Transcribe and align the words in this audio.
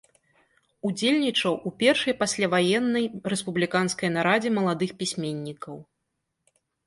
Удзельнічаў 0.87 1.57
у 1.69 1.71
першай 1.83 2.13
пасляваеннай 2.21 3.05
рэспубліканскай 3.33 4.09
нарадзе 4.15 4.49
маладых 4.57 4.91
пісьменнікаў. 5.03 5.75